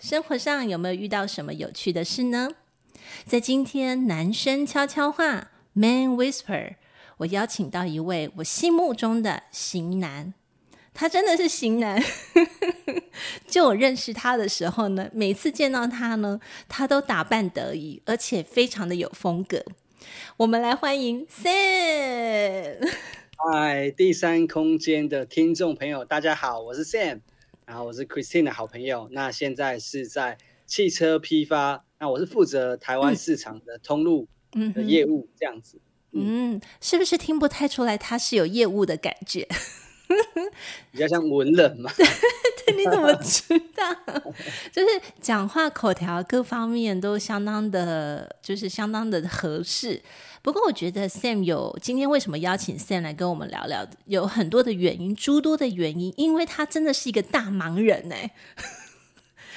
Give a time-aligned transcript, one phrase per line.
[0.00, 2.48] 生活上有没有遇到什么有趣的事呢？
[3.26, 6.76] 在今天男生悄悄话 Man Whisper，
[7.18, 10.32] 我邀请到一位我心目中的型男，
[10.94, 12.02] 他真的是型男。
[13.46, 19.62] 就我认识他的时候呢，每次见到他呢，他都打扮得宜，而且非常的有风格。
[20.38, 22.90] 我们来欢迎 Sam。
[23.36, 27.20] 嗨，第三空间的听众朋友，大家好，我是 Sam。
[27.70, 34.26] 然后我是 Christine 的好朋友，那现在是在汽车批发，那我是负责台湾市场的通路
[34.74, 35.80] 的业务，这样子。
[36.10, 39.46] 嗯，嗯，是不是听不太出来他是有业务的感觉？
[40.90, 41.90] 比较像文人嘛？
[42.66, 43.42] 对，你怎么知
[43.74, 43.94] 道？
[44.72, 44.88] 就是
[45.20, 50.02] 讲话口条各方面都相当的，就是相当的合适。
[50.42, 58.30] 不过我觉得 Sam 有今天为什么邀请 Sam 来跟我们聊聊，有很多的原因，诸多的原因，因为他真的是一个大忙人哎，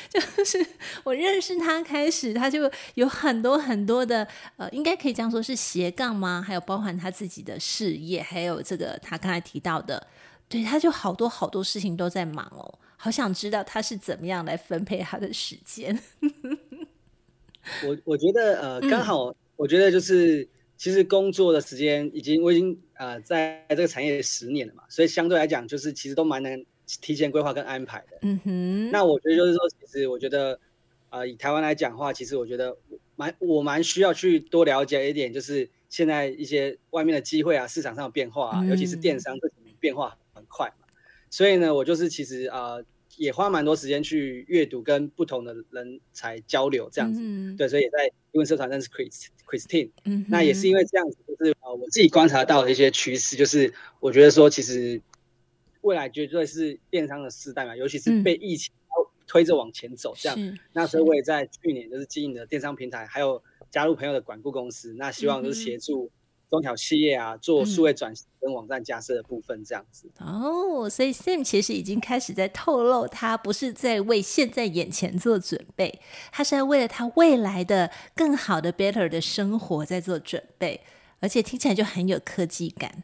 [0.09, 0.65] 就是
[1.05, 6.43] 我认识他开始，他就有很多很多的呃，应该可以这样说是斜杠吗？
[6.45, 10.05] 还有包含他自己的事业，还有这个他刚才提到的，
[10.49, 15.97] 对，他就好多好多事情都在忙哦，好想知道他是怎么样来分配他的时间。
[17.85, 20.47] 我我觉得呃，刚好、嗯、我觉得就是。
[20.75, 26.61] 其实工作的时间已经，我已经呃在这个产业十年了嘛，所以相对来讲，就是其实都蛮难
[26.99, 28.17] 提前规划跟安排的。
[28.23, 28.91] 嗯哼。
[28.91, 30.59] 那我觉得就是说，其实我觉得，
[31.09, 32.75] 呃，以台湾来讲的话，其实我觉得
[33.15, 40.17] 蛮我蛮需要去多了解一点，就是现在一些外面的机会啊，市场上的变化啊，嗯、尤其是电商这几年变化
[40.53, 40.87] 很快嘛。
[41.29, 42.83] 所以呢，我就是其实呃
[43.17, 47.19] 也花蛮多时间去阅读跟不同的人才交流这样子。
[47.23, 47.57] 嗯。
[47.57, 49.27] 对，所以也在英文社团认识 Chris。
[49.45, 54.99] Christine，嗯，那也是因为这样子，就是呃，我自己观察到的一些趋势，就是我觉得说，其实
[55.81, 58.73] 未来绝对是电商的时代嘛，尤其是被疫情
[59.27, 60.35] 推着往前走，这样。
[60.39, 66.09] 嗯、那所以我也在去年就是经营的电商平台，还有加入朋友的管顾公司，那希望就是协助。
[66.49, 70.27] 中小企业啊，做数位转型跟网站架设的部分，这样子、嗯。
[70.27, 75.99] 哦，所以 Sam 其实已经开始在透露，他不是在为现在眼前做准备，
[76.31, 80.81] 他是在为了他未来的更好的 better 的生活在做准备，
[81.19, 83.03] 而且听起来就很有科技感。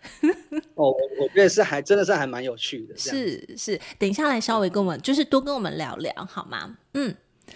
[0.76, 2.96] 哦，我觉得是还真的是还蛮有趣的。
[2.96, 6.78] 是是，等一下来稍微跟我们，就是多跟我们聊聊好吗？
[6.94, 7.12] 嗯，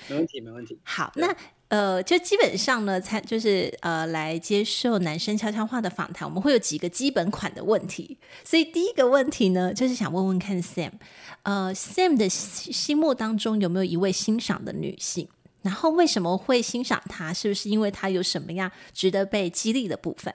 [0.08, 0.76] 没问题，没问题。
[0.82, 1.32] 好，那。
[1.70, 8.18] 呃，就基本上呢，参就是呃，来接受男生悄悄话的访谈，我们会有几个基本款的问题。
[8.44, 10.90] 所以第一个问题呢，就是想问问看 Sam，
[11.44, 15.28] 呃，Sam 的心目当中有没有一位欣赏的女性？
[15.62, 17.32] 然后为什么会欣赏她？
[17.32, 20.34] 是不是因为她有什么样值得被激励的部分？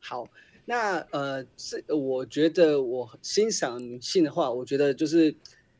[0.00, 0.28] 好，
[0.66, 5.34] 那呃，是我觉得我欣赏女性的话，我觉得就是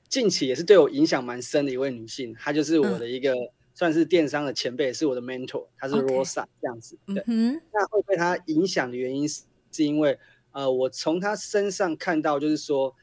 [0.09, 3.31] 近期也是对我影响蛮深的一位女性，她就是我的一个。
[3.35, 6.97] 嗯算是电商的前辈，是我的 mentor，他是 Rosa 这样子。
[7.07, 7.61] 对，mm hmm.
[7.73, 9.43] 那会被他影响的原因是，
[9.73, 10.17] 是因为
[10.53, 12.95] 呃，我从他身上看到，就是说，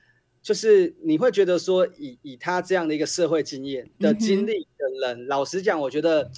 [0.41, 5.27] 就是你会觉得说以，以以他这样的一个社会经验的经历的人，mm hmm.
[5.27, 6.31] 老实讲，我觉得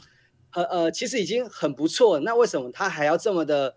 [0.54, 2.20] 呃呃，其实已经很不错。
[2.22, 3.76] 那为什么他还要这么的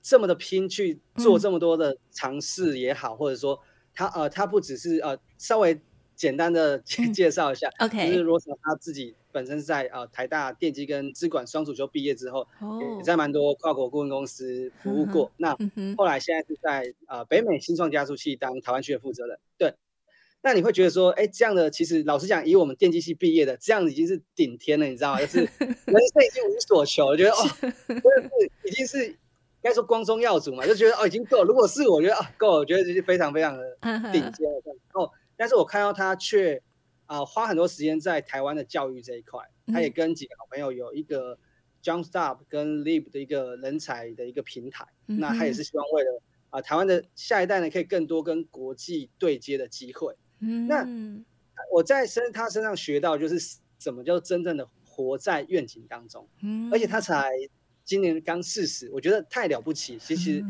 [0.00, 3.18] 这么的拼去做这么多的尝试也好，mm hmm.
[3.18, 3.60] 或者说
[3.92, 5.80] 他呃，他不只是呃稍微。
[6.20, 15.32] 简单的介介绍一下、嗯、，OK，就是 Rosa 他自己本身是在呃台大电机跟资管双主修毕业之后，哦、也在蛮多跨国顾问公司服务过。
[15.38, 19.38] 嗯、那后来现在是在呃北美新创加速器当台湾区的负责人。
[19.56, 19.72] 对，
[20.42, 25.20] 那你会觉得说，哎，这样的其实老实讲，以我们电机系毕业的，这样已经是顶天了，你知道吗？
[25.20, 27.48] 就是 人生已经无所求，我觉得哦，
[27.88, 29.16] 真的是已经是
[29.62, 31.44] 该说光宗耀祖嘛，就觉得哦已经够了。
[31.44, 33.64] 如果是我觉得啊够了，我觉得这是非常非常的
[34.12, 34.76] 顶尖了。
[34.92, 35.10] 哦。
[35.40, 36.62] 但是我看到他却
[37.06, 41.38] 啊、呃、花很多时间在台湾的教育这一块，他也跟几个好朋友有一个
[41.82, 50.14] Jump Stop 跟 Leap 的一个人才的一个平台，嗯、那他也是希望为了啊、呃、台湾的下一代呢，可以更多跟国际对接的机会。
[50.40, 50.86] 嗯、那
[51.72, 57.30] 我在身他身上学到就是怎么叫真正的活在愿景当中，嗯、而且他才
[57.82, 59.98] 今年刚四十，我觉得太了不起。
[59.98, 60.44] 其实。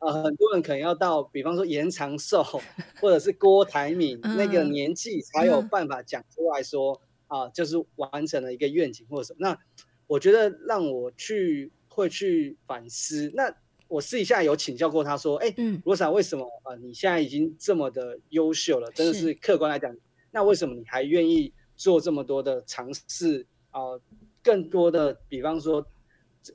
[0.00, 2.42] 嗯呃，很多人可能要到，比方说延长寿，
[3.00, 9.38] 或者是郭台铭那个年纪，才有办法讲出来说，啊，就是完成了一个愿景或者什么。
[9.40, 9.58] 那
[10.06, 13.30] 我觉得让我去会去反思。
[13.34, 13.54] 那
[13.88, 16.74] 我私底下有请教过他说，哎、欸，嗯，罗莎，为什么啊？
[16.76, 19.94] 你现在已经这么的优秀了，真的是客观来讲，
[20.30, 23.82] 那为什么你还愿意做这么多的尝试啊？
[24.42, 25.86] 更多的，比方说。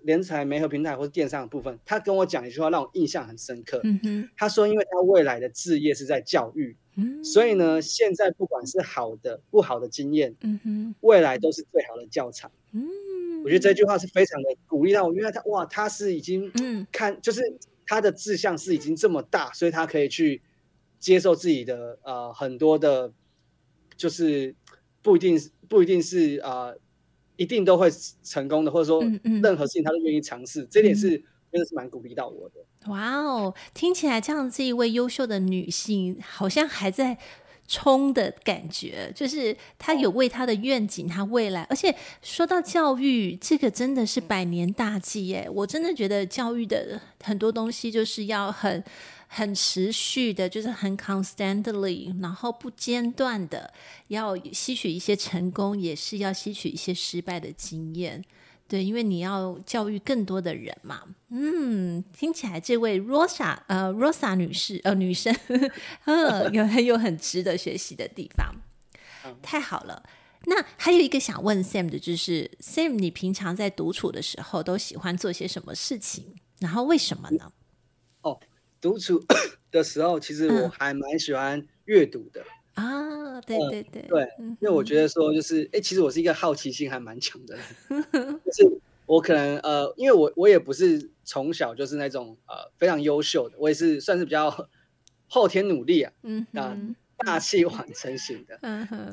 [0.04, 3.80] 联财媒合平台或是电商的部分，他跟我讲一句话让我印象很深刻。
[3.84, 12.50] 嗯哼，他说，因为他未来的志业是在教育，嗯，所以呢，现在不管是好的不好的经验，嗯哼，未来都是最好的教材。
[12.72, 16.52] 嗯，我觉得这句话是非常的鼓励到我，因为他哇，他是已经
[16.92, 17.42] 看，就是
[17.86, 20.42] 他的志向是已经这么大，所以他可以去
[21.00, 23.12] 接受自己的呃很多的，
[23.96, 24.56] 就是
[25.02, 26.78] 不一定不一定是呃。
[27.38, 27.90] 一定都会
[28.24, 29.04] 成功的，或者说
[29.42, 31.10] 任何事情他都愿意尝试，嗯嗯、这点是
[31.52, 32.56] 真的是蛮鼓励到我的。
[32.90, 37.18] 哇哦，听起来这样这一位优秀的女性好像还在
[37.68, 41.64] 冲的感觉，就是她有为她的愿景，她未来。
[41.64, 45.50] 而且说到教育，这个真的是百年大计耶！
[45.52, 48.84] 我真的觉得教育的很多东西就是要很。
[49.36, 53.74] 很持续的，就是很 constantly，然后不间断的
[54.08, 58.24] 要吸取一些成功，也是要吸取一些失败的经验。
[58.68, 61.04] 对，因为你要教育更多的人嘛。
[61.30, 65.36] 嗯，听起来这位 Rosa 呃 Rosa 女士呃女生，
[66.06, 68.56] 嗯， 有很有很值得学习的地方。
[69.42, 70.02] 太好了。
[70.46, 76.36] 那还有一个想问 Sam 的就是 Sam，你平常在独处的时候都喜欢做些什么事情？
[76.60, 77.52] 然后为什么呢？
[78.88, 78.92] 哦。
[78.92, 79.24] 独处
[79.72, 82.44] 的时候，其实我还蛮喜欢阅读的
[82.76, 83.42] 啊。
[83.42, 87.66] 对对对、呃、对，因为我觉得说，就是哎、欸，其实我是一个好奇心还蛮强的人，
[88.46, 94.50] 就是我可能呃，因为我我也不是从小就是那种呃非常优秀的，我也是算是比较
[95.28, 96.78] 后天努力啊，嗯啊，
[97.18, 98.58] 大器晚成型的，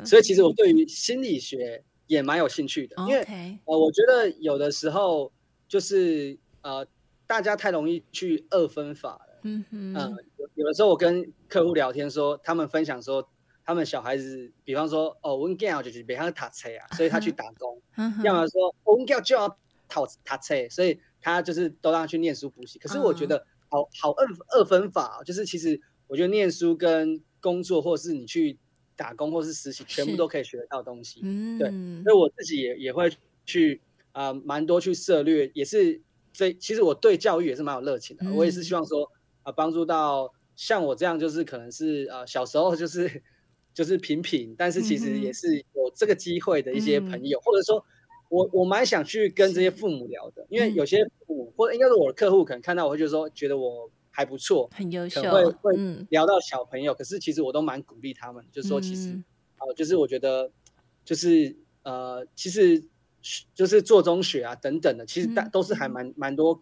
[0.05, 3.23] 所以其实我对于心理学也蛮有兴趣的，因为
[3.65, 5.33] 呃，我觉得有的时候
[5.67, 6.87] 就是呃，
[7.27, 9.32] 大家太容易去二分法了。
[9.43, 9.95] 嗯嗯，
[10.39, 13.29] 有有的时候我跟客户聊天说，他们分享说，
[13.65, 19.49] 他们小孩子，比方说，哦，我跟我就是别他塔车啊，所以他去打工；嗯、要么说，我跟就要
[19.89, 22.79] 讨塔车，所以他就是都让他去念书补习。
[22.79, 28.59] 可是我觉得好，好好二二分法，就是其实我觉得念书跟工作，或是你去
[28.97, 31.21] 打工或是实习，全部都可以学得到东西。
[31.23, 31.69] 嗯，对，
[32.05, 33.11] 所以我自己也也会
[33.47, 33.81] 去
[34.13, 36.01] 啊，呃、蛮多去涉略，也是
[36.33, 39.11] 这其实我对教育也是蛮有热情的，嗯、我也是希望说。
[39.43, 43.23] 啊，帮助到像我这样，就是可能是呃小时候就是
[43.75, 47.85] 就是平平，但是其实也是有这个机会的一些朋友，嗯、或者说
[48.29, 55.75] 我我蛮想去跟这些父母聊的，因为有些父母、嗯、或者应该是我的客户，可能看到我会觉得说觉得我还不错，很优秀，会会
[56.11, 59.11] 聊到小朋友，嗯、可是其实我都蛮鼓励他们，就是说其实
[59.57, 60.51] 啊、就是我觉得
[61.05, 62.85] 就是呃，其实
[63.55, 66.61] 就是做中学啊等等的，其实大都是还蛮蛮多。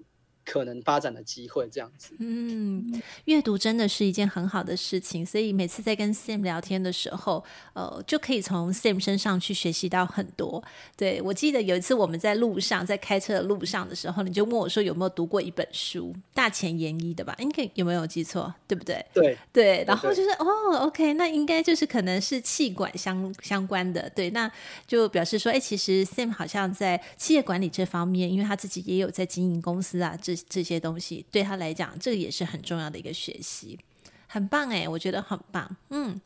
[0.51, 10.61] 可能发展的机会这样子，嗯，阅读真的是一件很好的事情，所以每次在跟 Sam 聊天的时候，呃，就可以从 Sam 身上去学习到很多。
[10.97, 17.37] 对，我记得有一次我们在路上，在开车的路上的时候，你就问我说有没有读过一本书，大前研一的吧？
[17.39, 18.53] 应该有没有记错？
[18.67, 19.07] 对不对？
[19.15, 24.51] 对对，然后就是对哦，OK，那应该就是可能是气管相相关的，对，那
[24.85, 30.19] 就表示说，哎，其实 Sam 好像在企业管理这方面，因为他自己也有在经营公司啊。
[30.21, 33.79] 这这些东西对他来讲，这个也是很重要的一个学习，
[34.27, 35.77] 很棒哎，我觉得很棒。
[35.91, 36.21] 嗯，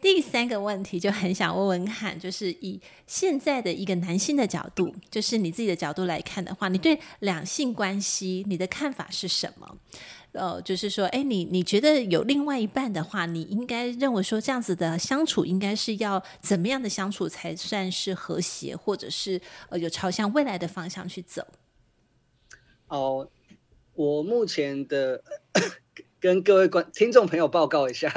[0.00, 9.76] 第三个问题就很想问问看，就是以现在的一个男性的角度，就是你自己的角度来看的话，你对两性关系你的看法是什么？
[10.32, 19.40] 呃，就是说，哎，你你觉得有另外一半的话，你应该认为说这样子的相处应该是要怎么样的相处才算是和谐，或者是
[19.70, 21.44] 呃有朝向未来的方向去走？
[22.86, 23.28] 哦，
[24.00, 25.22] 我目前的
[26.18, 28.10] 跟各位观听众朋友报告一下，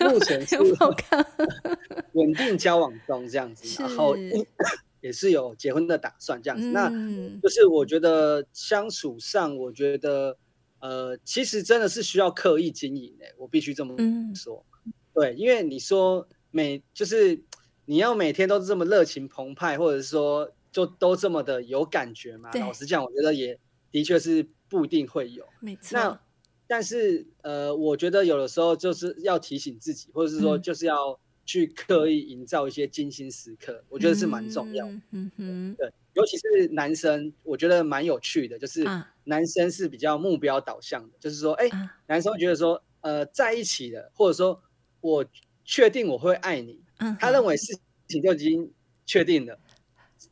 [0.00, 0.56] 目前是
[2.14, 4.16] 稳定交往中这样子，然后
[5.02, 6.66] 也是有结婚的打算这样子。
[6.70, 10.38] 嗯、那就是我觉得相处上，我觉得
[10.80, 13.94] 呃，其实真的是需要刻意经营的，我必须这么
[14.34, 14.64] 说。
[14.86, 17.38] 嗯、对，因为你说每就是
[17.84, 22.50] 你要每天都这么热情澎湃，或者说就都这么的有感觉嘛？
[22.54, 23.58] 老实讲，我觉得也。
[23.92, 25.98] 的确是不一定会有，没错。
[25.98, 26.20] 那
[26.66, 34.92] 但是呃，我觉得有的时候就是要提醒自己，或者是说就是要去刻意营造一些精心时刻，嗯、我觉得是蛮重要的。
[35.12, 38.84] 嗯哼，对，尤其是男生，我觉得蛮有趣的，就是
[39.24, 44.60] 男生是比较目标导向的，啊、就是说，哎、欸，男生会觉得说，呃，在一起的，或者说
[45.00, 45.24] 我
[45.64, 48.72] 确定我会爱你，嗯、他认为事情就已经
[49.04, 49.56] 确定了。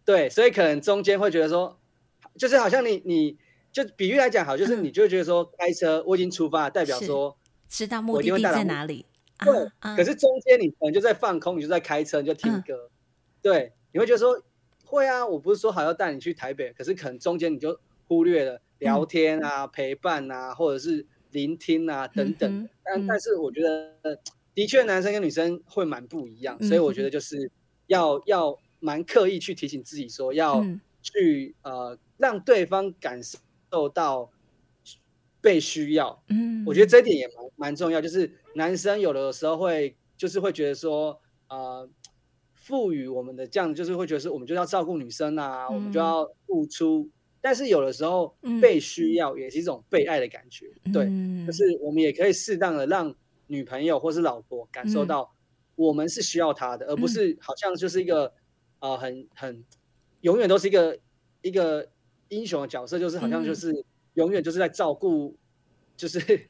[0.04, 1.78] 对，所以可能中间会觉得说，
[2.36, 3.38] 就是好像你你
[3.74, 7.36] 就比喻来讲好，就是你就会觉得说，开车我已经出发，代表说
[7.68, 9.04] 知道目的地在哪里。
[9.44, 9.52] 对，
[9.96, 12.88] 可是中间你可能就在放空，你就在开车，你就听歌。
[13.42, 14.40] 对，你会觉得说，
[14.84, 17.76] 会啊，我不是说好要带你去台北，可是可能中间你就
[18.06, 22.68] 忽略了聊天啊、陪伴啊，或者是聆听啊等等。
[22.84, 24.18] 但但是我觉得，
[24.54, 27.50] 的确男生跟女生会蛮不一样，所以我觉得就是
[27.88, 28.56] 要要。
[28.80, 30.62] 蛮刻意去提醒自己说要
[31.00, 33.38] 去、嗯、呃让对方感受
[33.88, 34.30] 到
[35.40, 38.00] 被需要，嗯，我觉得这一点也蛮蛮重要。
[38.00, 41.88] 就是男生有的时候会就是会觉得说呃
[42.54, 47.10] 赋予我们的这样，就是会觉得是我们就要照顾女生啊，嗯、我们就要付出。
[47.40, 53.14] 但是有的时候被需要也是一种被爱的感觉，嗯、对，就是我们也可以适当的让
[53.48, 55.30] 女朋友或是老婆感受到
[55.74, 58.32] 我们是需要她的，嗯、而不是好像就是一个。
[58.80, 59.64] 啊、呃，很很，
[60.20, 60.98] 永远都是一个
[61.40, 61.88] 一个
[62.34, 65.36] 英雄的角色，就是好像就是永远就是在照顾，
[65.96, 66.40] 就是、嗯、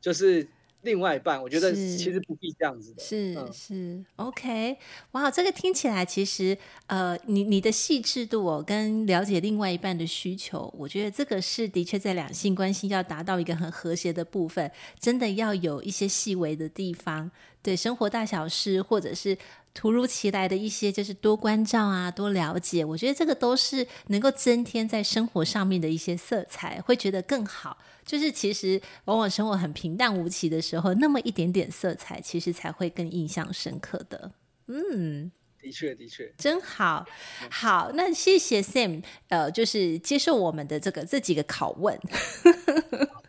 [0.00, 0.46] 就是
[0.82, 1.42] 另外一半。
[1.42, 3.02] 我觉得其实不必这样子的。
[3.02, 4.76] 是、嗯、是，OK，
[5.12, 17.30] 哇，这个听起来其实呃，你你的细致度哦，跟了解另外一半的需求，我觉得这个是的确在两性关系要达到一个很和谐的部分，真的要有一些细微的地方，
[17.62, 19.36] 对生活大小事或者是。
[19.74, 27.76] 突如其来的一些，就是多关照啊，多了解，我觉得这个都是能够增添在生活上面的一些色彩，会觉得更好。
[28.06, 34.30] 就是其实往往生活很平淡无奇的时候，那么一点点色彩，其实才会更印象深刻的。
[34.68, 37.04] 嗯，的确的确，真好。
[37.50, 41.98] 好，那谢谢 Sam，呃，就是接受我们的这个这几个拷问。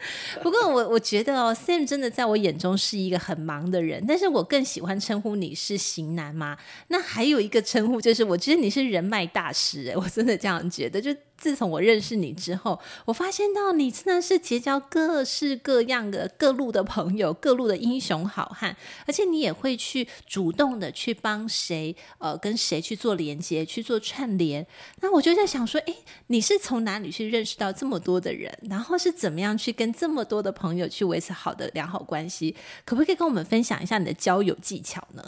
[0.42, 6.56] 不过我我觉得哦，Sam 真的在我眼中是一个很忙的人，但是我更喜欢称呼你是型男嘛。
[6.88, 11.14] 那还有一个称呼就是，我觉得你是人脉大师，我真的这样觉得，就。
[11.38, 18.76] 自从我认识你之后，我发现到你真的是结交各式各样的各路的朋友，各路的英雄好汉，
[19.06, 24.66] 而且你也会去主动的去帮谁，呃，跟谁去做连接，去做串联。
[25.00, 28.52] 那我就在想说，诶，你是从哪里去认识到这么多的人？
[28.68, 32.56] 然后是怎么样去跟这么多的朋友去维持好的良好关系？
[32.84, 35.22] 可不可以跟我们分享一下你的交友技巧呢？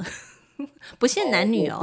[0.99, 1.81] 不限男女哦，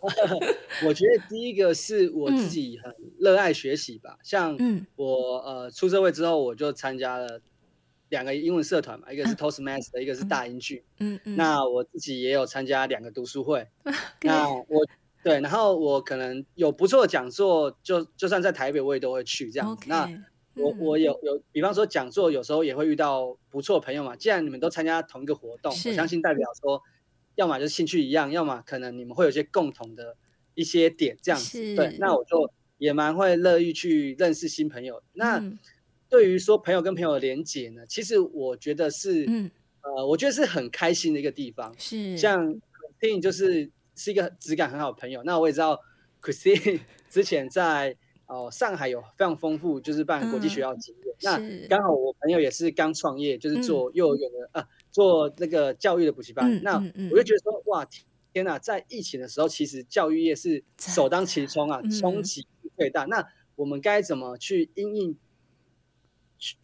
[0.00, 0.10] 我，
[0.88, 4.14] 我觉得第一个是我自己很热爱学习吧。
[4.14, 4.56] 嗯、像
[4.96, 7.40] 我呃出社会之后，我就参加了
[8.08, 10.84] 两个英文社团嘛，一个是 Toastmaster，、嗯、一个是大英剧。
[11.00, 11.36] 嗯嗯。
[11.36, 13.66] 那我自己也有参加两个读书会。
[13.84, 14.86] 嗯、那我
[15.22, 19.84] 对，然后我可能有不错的讲座，就就算在台北，我也都会去这样子。
[19.84, 20.08] Okay, 那
[20.54, 24.14] 我我有有，比方说讲座，有时候也会遇到不错的朋友嘛。
[24.16, 26.82] 既然你们都参加同一个活动，我相信代表说。
[27.36, 30.16] 要么就是兴趣一样，要么可能你们会有一些共同的
[30.54, 31.74] 一些点，这样子。
[31.76, 35.02] 对，那我就也蛮会乐意去认识新朋友。
[35.12, 35.42] 那
[36.08, 39.50] 对于说朋友跟朋友的连接呢，其实我觉得是，嗯、
[39.82, 41.74] 呃，我觉得是很开心的一个地方。
[41.78, 45.22] 是，像 Christine 就是是一个质感很好的朋友。
[45.24, 45.78] 那我也知道
[46.22, 51.04] Christine 之前在哦、呃、上海有非常丰富，就是办国际学校经验。
[51.40, 54.68] 嗯、那刚好我朋友也是刚创业，就是做幼儿园的、嗯、啊。
[54.96, 56.76] 做那个教育的补习班，嗯、那
[57.10, 57.86] 我就觉得说，嗯、哇，
[58.32, 62.46] 天哪，在疫情的时候，其实教育业是首当其冲啊，冲击
[62.78, 63.04] 最大。
[63.04, 65.18] 嗯、那我们该怎么去应应，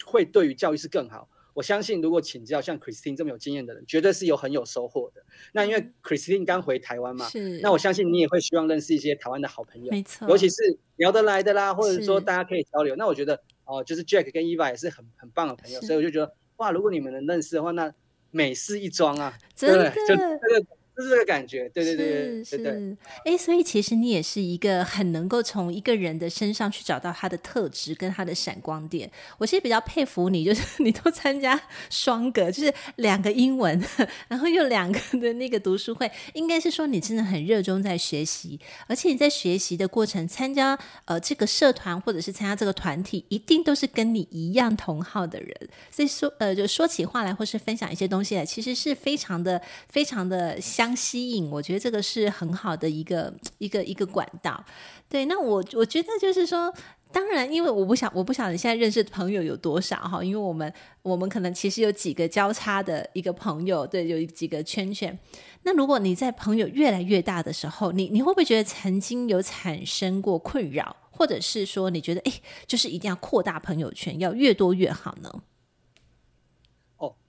[0.07, 1.29] 会对于教育是更好？
[1.53, 5.23] 我相信，如果请教像 Christine 这么有经验的人，绝对是有很有收获的。
[5.53, 12.97] 那因为 Christine 刚回台湾嘛，是那我相信你也会希望认识一些台湾的好朋友，没错，尤其是聊得来的啦，或者说大家可以交流。
[12.97, 13.35] 那我觉得
[13.67, 17.93] 哦、呃，就是 Jack 跟 Eva 也是很很棒的朋友，所以我就觉得哇，如果你们能认识的话，那
[18.33, 20.67] 美事一桩啊，真的，就这个。
[21.03, 29.11] 就是这个感觉，对对对对是是，哎，所以其实你也是一个很能够从一个人的身上去找到他的特质跟他的闪光点。
[29.39, 33.83] 我其实比较佩服你，就是 你都参加双个，就是两个英文，
[34.29, 45.57] 然后又两个的那个读书会，应该是说你真的很热衷在学习，而且你在学习的过程参加呃这个社团或者是参加这个团体，一定都是跟你一样同好的人，
[45.91, 50.92] 所以说呃就说起话来或是分享一些东西来，其实是非常的非常的相。
[50.95, 54.65] 吸引，我觉得这个是很好的一个一个一个管道。
[55.09, 56.73] 对，那我我觉得就是说，
[57.13, 60.73] 当然，因为我不想我不晓得你现在认识的朋友有多少哈，因为我们
[61.03, 65.19] 我们可能其实有几个交叉的一个朋友，对，有几个圈圈。
[65.65, 72.33] 那如果你在朋友越来越大的时候，你你会不会觉得曾经有产生过困扰，或者是说你觉得哎，
[72.67, 75.31] 就是一定要扩大朋友圈，要越多越好呢？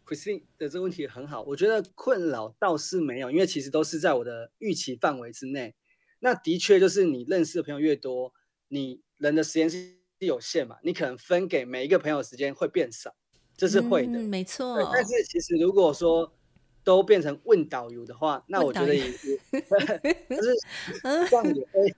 [0.03, 5.73] 哦，Christine 的这个问题很好，我觉得困扰倒是没有，因为其实都是在我的预期范围之内。
[6.19, 8.33] 那的确就是你认识的朋友越多，
[8.69, 13.13] 你人的时间是有限嘛，你可能分给每一个朋友的时间会变少，
[13.57, 14.77] 这是会的，嗯、没错。
[14.93, 16.33] 但是其实如果说
[16.83, 19.11] 都变成问导游的话，那我觉得也也
[20.29, 20.55] 就是
[21.29, 21.93] 这样也会，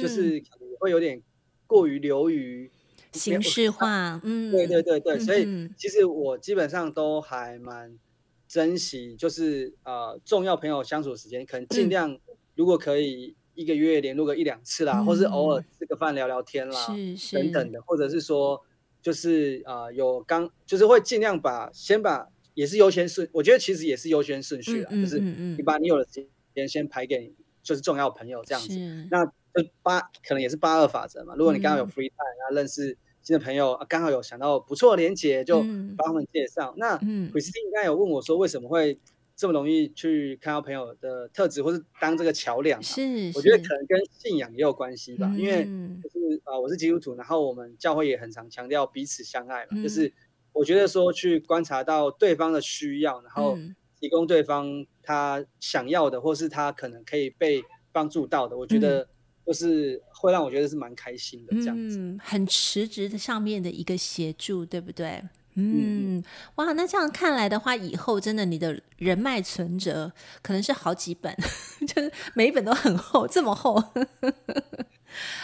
[0.00, 1.22] 就是可能会有点
[1.66, 2.70] 过于流于
[3.14, 4.20] 形式化。
[4.22, 7.98] 嗯，对对对对，所以其实我基本上都还蛮
[8.46, 12.12] 珍惜，就是呃重要朋友相处的时间，可能尽量。
[12.12, 12.20] 嗯
[12.56, 18.62] 如果可以一个月联络个一两次啦，嗯、或是偶尔吃个饭聊聊天啦，是是等等的，或者是说
[19.02, 28.78] 就是啊、呃、有刚就是会尽量把先把也是优先顺，我觉得其实也是优先顺序啦，嗯、就是你把你有的时间先排给你就是重要朋友这样子，
[29.10, 31.34] 那就八可能也是八二法则嘛。
[31.36, 35.58] 如果你刚好有 free time，然后认识新的朋友啊，刚、好有想到不错的连接，就
[35.96, 36.72] 帮他们介绍。
[36.76, 39.00] 嗯、那 Christine 刚才有问我说为什么会。
[39.36, 45.26] 这么容易去看到朋友的特质，或是当这个桥梁，是，是我觉得可能跟信仰也有关系吧。
[45.28, 45.64] 嗯、因为
[46.00, 49.70] 就是啊、呃，我是基督徒，然后我们教会也很常强调彼此相爱嘛。
[49.72, 50.12] 嗯、就是
[50.52, 53.58] 我觉得说去观察到对方的需要，然后
[53.98, 59.08] 提供对方他想要的，或是他可能可以被帮助到的，我觉得
[59.46, 61.98] 就是会让我觉得是蛮开心的这样子。
[61.98, 65.22] 嗯，很实质的上面的一个协助，对不对？
[65.56, 66.20] 嗯，
[66.56, 70.10] 哇，那这样看来的话，以后真的你的人脉存折
[70.42, 71.32] 可能是好几本，
[71.86, 73.80] 就是每一本都很厚，这么厚。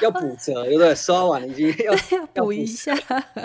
[0.01, 0.95] 要补 折，对不对？
[0.95, 2.95] 刷完了已经 要补一下。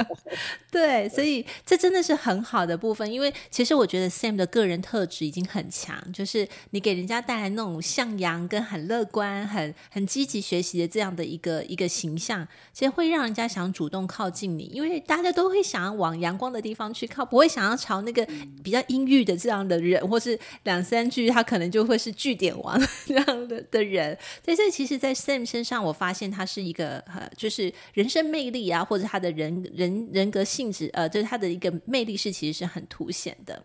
[0.72, 18.28] 对，所以这真的是很好的部分，因为其实我觉得 Sam 的个人特质已经很强，就是你给人家带来那种向阳跟很乐观、很很积极学习的这样的一个一个形象，其实会让人家想主动靠近你，因为大家都会想要往阳光的地方去靠，不会想要朝那个
[18.64, 24.18] 比较阴郁的这样的人，或是两三句他可能就会是据点王这样的的人。
[24.44, 33.62] 所以，其实，在 Sam 身上，我发现他是一个呃，就是人生魅力啊，或者他的人人人格性质，呃，就是他的一个魅力是其实是很凸显的。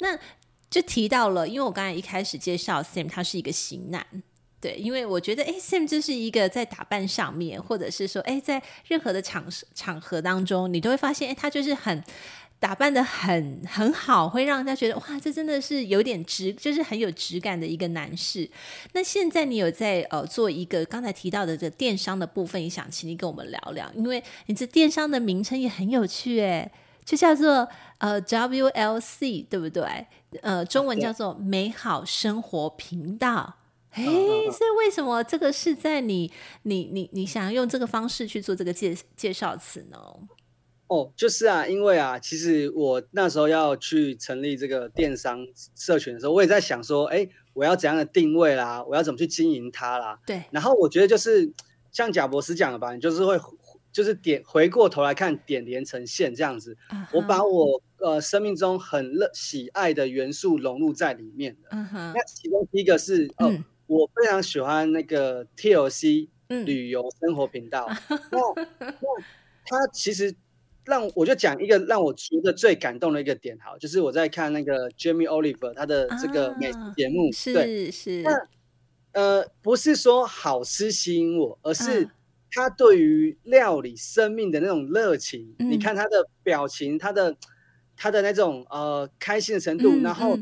[0.00, 0.18] 那
[0.68, 4.04] 就提到了，因为我刚才一开始介绍 Sam，他是一个型男，
[4.60, 12.02] 对，因为我觉得，哎，Sam 就是一个在打扮上面，或者是说，哎，在任何的场场合当中，你都会发现，哎，他就是很。
[12.58, 18.50] 打扮的很很好，会让人家觉得哇，这真的是有点质，就是很有质感的一个男士。
[18.92, 26.70] 那现在你有在呃做一个刚才提到的这电商的部分，也想请你跟我们聊聊，因为你这电商的名称也很有趣诶，
[27.04, 30.06] 就叫做呃 WLC 对不对？
[30.40, 33.56] 呃，中文叫做美好生活频道。
[33.92, 36.30] 诶，所以为什么这个是在你
[36.62, 39.98] 你你你想要用这个方式去做这个介介绍词呢？
[40.88, 45.44] 哦，就是啊，因为啊，其实我那时候要去成立这个电商
[45.74, 50.20] 社群的时候，我也在想说，哎，我要怎样的定位啦，我要怎么去经营它啦。
[50.24, 50.44] 对。
[50.52, 51.52] 然后我觉得就是
[51.90, 53.36] 像贾博士讲的吧，你就是会
[53.90, 56.76] 就是点回过头来看点连成线这样子。
[56.88, 57.06] Uh huh.
[57.14, 61.68] 我把我呃生命中很热喜爱的元素融入在里面的。
[61.72, 62.10] 嗯哼、uh。
[62.10, 62.12] Huh.
[62.14, 67.88] 那其中第一个是哦，嗯、我非常喜欢那个 TLC 旅游生活频道。
[68.08, 68.38] 嗯、那
[68.78, 69.08] 那
[69.64, 70.32] 他其实。
[70.86, 78.22] 让我就讲一个让我觉得最感动的一个点，好，就是我在看那个 Jamie Oliver 他的这个美食节目，是、啊、是，是。
[78.22, 78.48] 那
[79.12, 82.08] 呃，不是说好吃吸引我，而是
[82.50, 85.54] 他对于料理生命的那种热情。
[85.58, 87.34] 嗯、你看他的表情，他的
[87.96, 90.38] 他的那种呃开心的程度，嗯、然后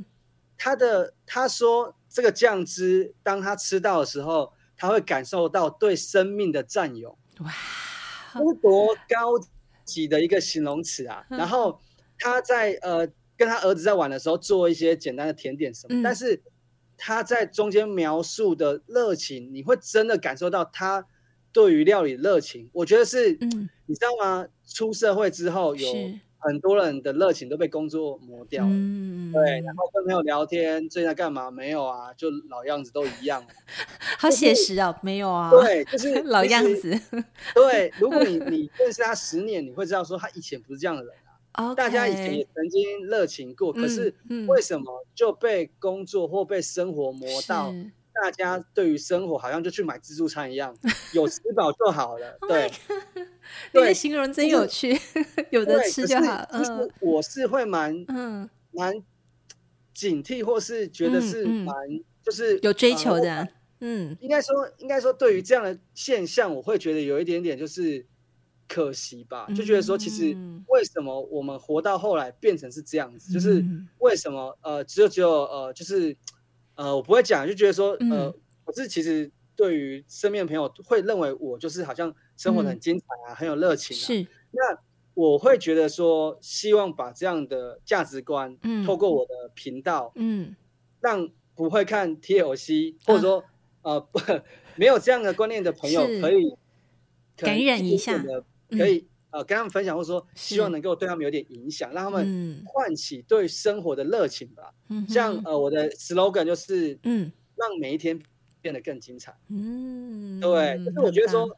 [0.58, 7.16] 他的他说这个酱汁，当他吃到的时候，他会感受到对生命的占有。
[7.40, 7.52] 哇，
[8.60, 9.38] 多高
[9.84, 11.80] 级的一个形容词啊，然后
[12.18, 16.42] 他在呃跟他儿子在玩的时候做一些简单的甜点什么，嗯、但是
[16.96, 21.06] 他在中间描述的热情，你会真的感受到他
[21.52, 22.68] 对于料理热情。
[22.72, 24.46] 我觉得是，嗯、你知道吗？
[24.66, 25.88] 出社会之后有。
[26.44, 31.50] 很多人的热情都被工作磨掉了，嗯、对，然后跟朋友聊天，最近在干嘛？
[31.50, 33.42] 没有啊，就老样子都一样。
[34.18, 37.00] 好写实啊，没有啊，对，就是老样子。
[37.54, 41.12] 对，如果你你认识他十年，你会知道说他以前不是这样的人
[41.52, 41.74] 啊。
[41.74, 44.14] 大家以前也曾经热情过，可是
[44.46, 47.72] 为什么就被工作或被生活磨到？
[48.22, 50.76] 大家对于生活好像就去买自助餐一样，
[51.14, 52.38] 有吃饱就好了。
[52.48, 52.70] 对，
[53.72, 54.98] 你的形容真有趣，
[55.50, 56.46] 有的吃就好。
[56.52, 58.94] 嗯我是会蛮嗯蛮
[59.92, 61.74] 警惕，或是觉得是蛮
[62.24, 63.48] 就是有追求的。
[63.80, 68.06] 嗯，应该说应该说对于这样的现象，我会觉得有一点点就是
[68.66, 70.34] 可惜吧，就觉得说，其实
[70.68, 73.30] 为什么我们活到后来变成是这样子？
[73.30, 73.64] 嗯、就是
[73.98, 76.16] 为什么呃，只有只有呃，就是
[76.74, 78.30] 呃，我不会讲，就觉得说呃，
[78.64, 84.00] 可、嗯、是其实对于身边的朋友会认为我就是好像生活的很精彩啊，嗯、很有热情啊。
[84.00, 84.78] 是，那
[85.14, 90.56] 我会觉得说，希望把这样的价值观，嗯，透过我的频道，嗯，
[91.00, 93.38] 让不会看 TLC 或者说、
[93.82, 94.20] 啊、呃不
[94.76, 96.56] 没有这样的观念的朋友可以
[97.36, 98.24] 感染一下。
[98.70, 104.72] 可以呃跟他们分享，或者说希望能够对他们有点影响，让他们唤起对生活的热情吧。
[104.90, 108.16] 嗯、像呃我的 slogan 就是嗯，让每一天
[108.62, 109.36] 变得更精彩。
[109.48, 110.78] 嗯，对。
[110.84, 111.50] 可是我觉得说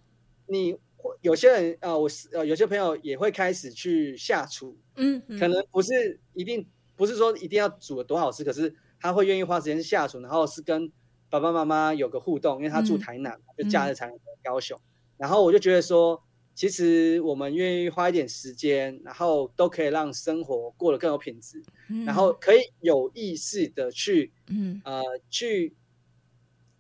[0.46, 0.74] 你
[1.20, 4.74] 有些人啊、呃，我呃有些朋友也会开始去下厨。
[4.96, 10.90] 嗯，可能不是一定不是说一定要煮的多好吃，可是他会愿意花时间下厨，然后是跟
[11.28, 14.78] 爸爸妈妈有个互动，因为他住台南，嗯、就假日才能回高雄。
[14.78, 16.22] 嗯、然后我就觉得说。
[16.56, 25.74] 其实我们愿意花一点时间，然后都可以让生活过得更有品质，嗯、然后可以有意识的去，嗯、呃，去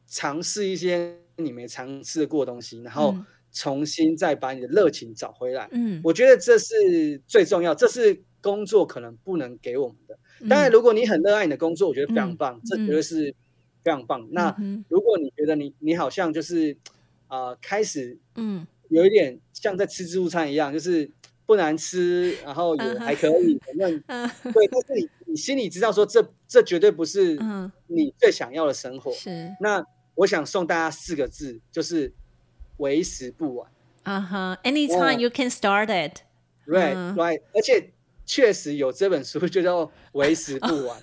[0.06, 3.14] 尝试一些你没尝试过的东西，然后
[3.52, 5.68] 重新再把你的热情找回来。
[5.72, 10.18] 嗯，我觉得这是最重要，这是工作可能不能给我们的。
[10.48, 13.34] 当然，如果你很热爱你的工作，我觉得非常棒，嗯、这绝对是
[13.84, 14.22] 非常棒。
[14.22, 14.56] 嗯、那
[14.88, 16.74] 如果你觉得你你好像就是
[17.26, 18.66] 啊、呃，开始嗯。
[18.90, 21.10] 有一点像在吃自助餐一样，就是
[21.44, 24.52] 不难吃，然后也还可以，反正、uh huh.
[24.52, 24.66] 对。
[24.66, 27.38] 但是你你心里知道说这，这这绝对不是
[27.86, 29.12] 你最想要的生活。
[29.12, 29.50] 是、uh。
[29.50, 29.56] Huh.
[29.60, 32.12] 那我想送大家四个字，就是
[32.78, 33.70] 为时不晚。
[34.02, 36.22] 啊哈、uh huh.，anytime、uh, you can start it。
[36.66, 37.42] Right, right、uh。
[37.54, 37.92] 而且
[38.24, 40.98] 确实有这本书，就叫为时不晚。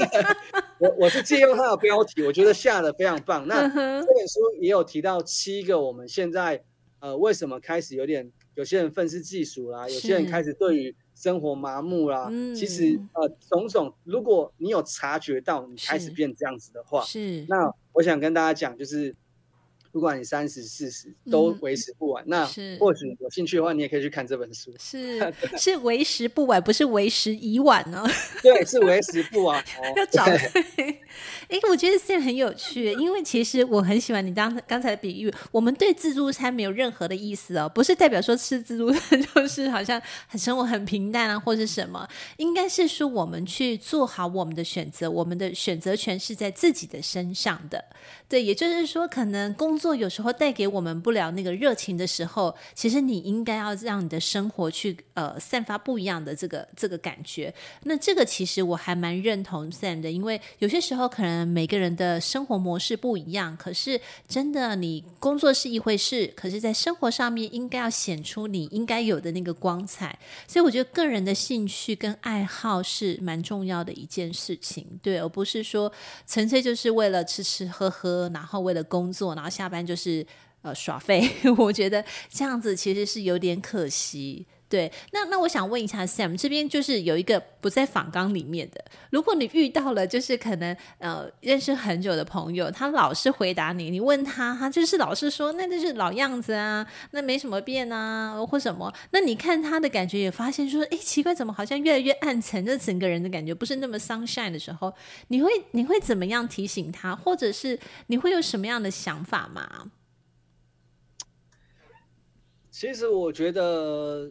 [0.78, 3.46] 我我是借用它的标题，我觉得下的非常棒。
[3.46, 6.62] 那这本书也有提到七个我们现在。
[7.00, 9.88] 呃，为什么开始有点有些人愤世嫉俗啦？
[9.88, 12.30] 有些人开始对于生活麻木啦？
[12.30, 19.14] 是其实呃，种种，如果你有察觉到你开始变这样子的话，是那我想跟大家讲，就是。
[19.92, 22.22] 不管你三十四十都为时不晚。
[22.24, 22.46] 嗯、那
[22.78, 24.72] 或许有兴趣的话，你也可以去看这本书。
[24.78, 28.04] 是是为时不晚，不是为时已晚呢？
[28.42, 29.64] 对，是为时不晚。
[29.96, 30.24] 要找
[30.76, 31.00] 对。
[31.48, 35.32] 哎，我觉得现在很有趣，因为其实我很喜欢你刚刚才的比喻。
[35.50, 42.08] 我们对自助餐没有任何的意思哦，不是代表说吃自助餐就是好像很生活很平淡啊，或是什么。
[42.36, 47.84] 应该是说我们去做好我们的选择，我们的选择权是在自己的身上的。
[48.28, 57.52] 对，也就是说，可能工作有时候带给我们不了那个热情的时候，其实你应该要让你的生活去呃散发不一样的这个这个感觉。
[57.84, 70.18] 那这个其实我还蛮认同 Sam 的，因为有些时候可能每个人的生活模式不一样，可是真的你工作是一回事，可是在生活上面应该要显出你应该有的那个光彩。
[70.46, 75.90] 所以我觉得个人的兴趣跟爱好是蛮重要的一件事情，对，而不是说
[76.26, 78.20] 纯粹就是为了吃吃喝喝。
[78.34, 80.26] 然后为了工作，然后下班就是
[80.62, 84.46] 呃耍废， 我觉得这样子其实是有点可惜。
[84.70, 104.94] 对，那那我想问一下 Sam，这边就是有一个不在访纲里面的，如果你遇到了就是可能呃认识很久的朋友，他老是回答你，你问他，他就是老是说那就是老样子啊，那没什么变啊，或什么，那你看他的感觉也发现说，哎，奇怪，怎么好像越来越暗沉，就整个人的感觉不是那么 sunshine 的时候，
[105.26, 109.90] 你会你会怎么样提醒他，或者是你会有什么样的想法吗？
[112.70, 114.30] 其实我觉得。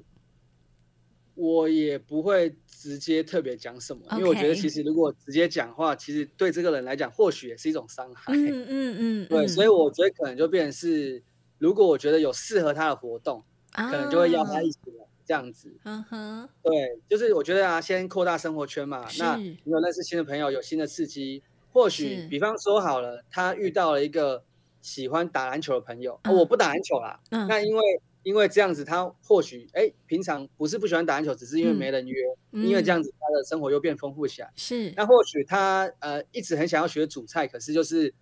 [1.40, 8.34] 我也不会直接特别讲什么.因为我觉得其实如果直接讲话，其实对这个人来讲或许也是一种伤害。
[8.34, 11.24] 嗯嗯嗯，嗯对，所以我觉得可能就变成是，
[11.58, 15.74] 如果我觉得有适合他的活动，啊、可能就会邀他一起来这样子。
[15.86, 19.08] 嗯哼，对，就是我觉得啊，先扩大生活圈嘛。
[19.08, 24.44] 是那你有认识新的朋友，有新的刺激，或许比方说好了，他遇到了一个
[24.82, 27.82] 喜欢打篮球的朋友，嗯、我不打篮球啦，嗯、那因为。
[28.30, 32.22] 因为这样子，他或许哎，平常不是不喜欢打篮球，只是因为没人约。
[32.52, 34.54] 嗯、因为这样子，他的生活又变丰富起来。
[34.56, 34.94] 是。
[34.96, 38.14] 那或许他呃一直很想要学煮菜，可是就是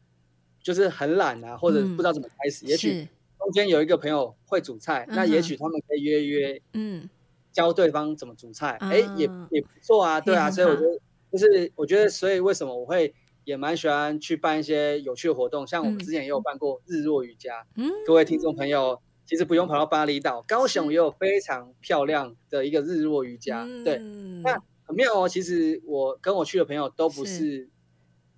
[0.64, 2.66] 就是很懒啊，或者不知道怎么开始。
[2.66, 3.06] 嗯、也许
[3.38, 7.10] 中间有一个朋友会煮菜，那也许他们可以约约，嗯，
[7.52, 10.50] 教对方怎么煮菜，哎、嗯，也也不错啊，对啊。
[10.50, 11.00] 所以我觉得，
[11.34, 17.68] 就是我觉得，所以为什么我会也蛮喜欢去办一些有趣的活动，像我们之前也有办过日落瑜伽。
[17.76, 17.92] 嗯。
[18.06, 19.02] 各位听众朋友。
[19.28, 23.66] 其实不用跑到巴厘岛，高雄也有非常漂亮的一个日落瑜伽。
[23.66, 23.98] 是对，
[24.42, 25.30] 那很妙哦。
[25.30, 27.70] 其实我跟我去的朋友都不是，是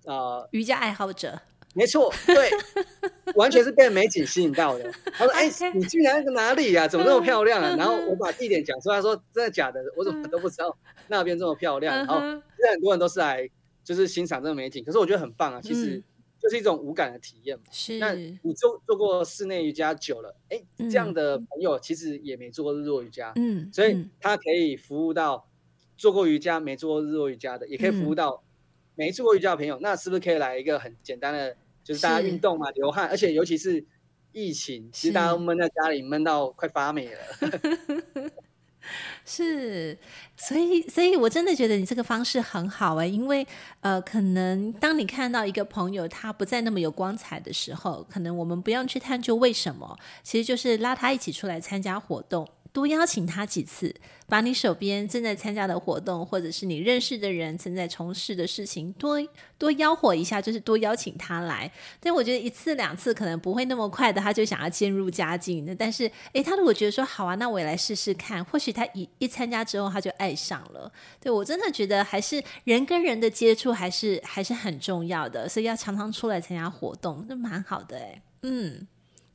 [0.04, 1.40] 呃，瑜伽爱好者。
[1.72, 2.50] 没错，对，
[3.36, 4.92] 完全是被美景吸引到的。
[5.12, 6.88] 他说：“哎、欸，你去哪哪里呀、啊？
[6.88, 9.80] 怎么那么漂亮啊？”然后我把地点讲出来，他说：“真的假的？
[9.96, 10.76] 我怎么都不知道
[11.06, 13.48] 那边这么漂亮。”然后其实很多人都是来
[13.84, 16.02] 就是欣赏这个美景，可是我觉得很棒啊，其实
[16.40, 17.64] 就是一种无感的体验嘛。
[17.70, 25.48] 是，那你做做过室内瑜伽久了，哎、欸，这样的朋友其实也没做过日落瑜伽，嗯，所以他可以服务到
[25.96, 28.42] 做过瑜伽没做过日落瑜伽的，也可以服务到。
[28.96, 33.82] 没做过瑜伽的朋友，那是不是可以来一个很简单的，就是大家运动嘛，流汗，而且尤其是
[34.32, 37.20] 疫情，其实大家都闷在家里闷到快发霉了。
[39.24, 39.96] 是，
[40.36, 43.46] 所以，所以我真的觉得你这个方式很好哎、因为
[43.80, 52.46] 呃，可能当你看到一个朋友他不再那么有光彩的时候，可能我们不用去探究为什么，其实就是拉他一起出来参加活动。
[52.72, 53.94] 多邀请他几次，
[54.28, 59.20] 把你手边正在参加的活动，或者是你认识的人正在从事的事情，多
[59.58, 61.70] 多吆喝一下，就是多邀请他来。
[61.98, 65.74] 但我觉得一次两次可能不会那么快的，他就想要渐入佳境。
[65.76, 70.90] 但是，诶，他如果觉得说好啊，那我也来试试看，或许他一一参加之后他就爱上了。
[71.20, 78.86] 对，我真的觉得还是人跟人的接触还是还是很重要的，所以要常常出来参加活动，那蛮好的诶，嗯。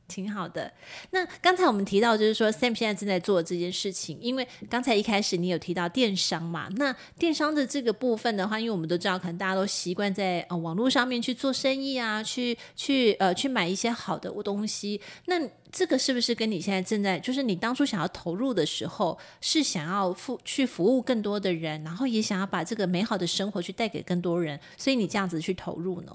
[0.08, 0.72] 挺好的。
[1.10, 6.68] 那刚才我们提到，就是说 Sam 现在正在做这件事情，因为刚才一开始你有提到电商嘛。
[6.76, 15.00] 那电商的这个部分的话，因为我们都知道，可能大家都习惯在呃网络上面去做生意啊，去去呃去买一些好的东西。
[15.26, 15.40] 那
[15.72, 26.12] 这个是不是跟你现在正在，就是你当初想要投入的时候，是想要服去服务更多的人，然后也想要把这个美好的生活去带给更多人，所以你这样子去投入呢？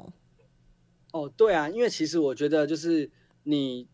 [1.11, 3.09] 哦，对啊，因为其实我觉得就是。
[3.43, 3.87] 你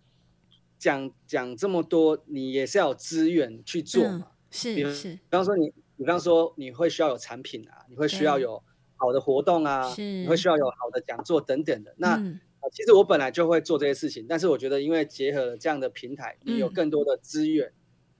[0.77, 4.27] 讲讲这么多，你也是要有资源去做嘛？
[4.29, 5.13] 嗯、是是。
[5.13, 8.61] 比方说你，比方说你会需要有产品啊，你会需要有
[8.95, 11.93] 好的活动啊，你会需要有好的讲座等等的。
[11.97, 12.39] 那、嗯、
[12.71, 17.73] 其实我本来就会做这些事情，但是我觉得因为结合了这样的平台，你有更多的资源，嗯、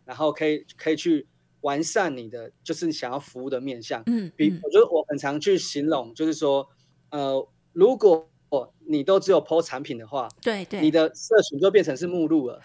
[0.05, 1.27] 然后可以可以去
[1.61, 4.01] 完善你的就是你想要服务的面向。
[4.05, 6.67] 嗯，比我觉得我很常去形容，就是说，
[7.11, 12.61] 呃，如果哦，你都只有 po 产品的话，对对，你的社群就变成是目录了。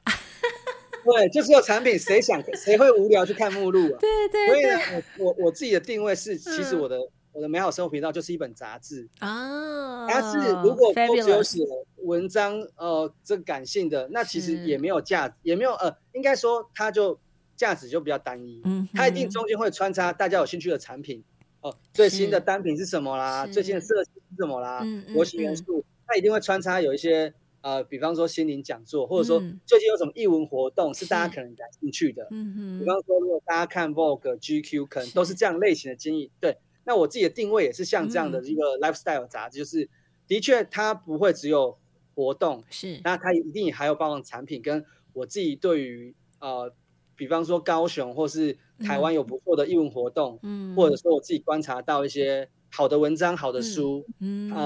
[1.05, 3.99] 对，就只有产品，谁想 谁会无聊去看目录啊？
[3.99, 4.49] 对对，对。
[4.49, 10.07] 所以呢，我我我自己的定位是，其实我的、嗯、我的美好生活频道就是一本杂志啊。
[10.07, 11.59] 但是如果都只有写
[12.05, 17.19] 文章，呃，这个感性的，那其实也没有价值，也没有呃，应该说它就
[17.57, 18.61] 价值就比较单一。
[18.65, 21.25] 嗯，它一定中间会穿插大家有兴趣的产品。
[21.63, 23.47] 哦，最新的单品是什么啦？
[23.47, 24.85] 最新的设计是什么啦？
[25.09, 32.27] 模型元素，它一定会穿插有一些呃，比方说心灵讲座，或者说最近有什么艺文活动是大家可能感兴趣的。
[32.33, 36.33] 嗯嗯，比方说如果大家看 Vogue、GQ，可能都是这样类型的经历。
[36.41, 39.89] 对，那我自己的定位也是像这样的一个 lifestyle 杂志，就是
[40.27, 41.79] 的确它不会只有
[42.17, 46.75] 活动，是，那它一定还有包含产品，跟我自己对于呃。
[47.23, 54.61] 比方说高雄或是台湾有不错的艺文活动，嗯，或者说我自己观察到一些好的文章、好的书，嗯，呃，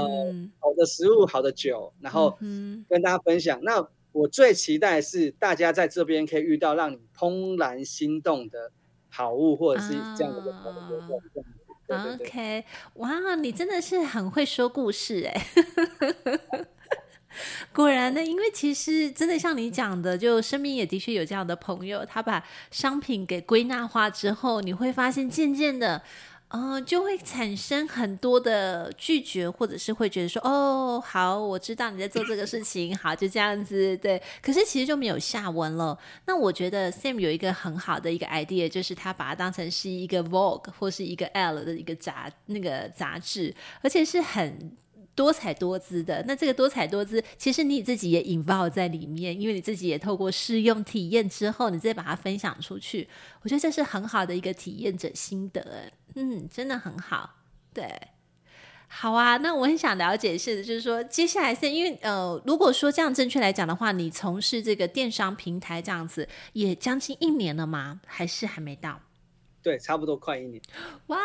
[0.59, 2.35] 好的食物、好的酒，然后
[2.88, 3.61] 跟大家分享。
[3.62, 8.73] 那我最期待是大家在这边可以遇到让你怦然心动的
[9.11, 12.14] 好物，或者是这样的活动。
[12.14, 12.64] OK，
[12.95, 15.47] 哇，你真的是很会说故事哎。
[17.72, 26.03] 果然呢，因为其实真的像你讲的，就身边也的确有这样的朋友，他把商品给归纳化之后，你会发现渐渐的，
[26.49, 34.22] 呃，就会产生很多的拒绝，或者是会觉得说，哦，好，我知道你在做这个事情，好，就这样子，对。
[34.40, 35.99] 可是其实就没有下文了。
[36.27, 44.77] 那我觉得 Sam 有一个很好的一个 idea，就是他把它当成是一个 Vogue 或是一个 L 的一个杂那个杂志，而且是很。
[45.16, 53.09] 多彩多姿的，那这个多彩多姿，其实你自己也 involve 在里面，因为你自己也透过试用体验之后，你再把它分享出去，
[53.42, 57.31] 我觉得这是很好的一个体验者心得，嗯，真的很好，
[57.72, 57.90] 对，
[58.88, 68.00] 好啊，那我很想了解是，就是说接下来是因为呃，如果说这样正确来讲的话，你从事这个电商平台这样子也将近一年了吗？
[68.07, 69.00] 还是还没到？
[69.62, 70.62] 对，差不多快一年。
[71.07, 71.18] 哇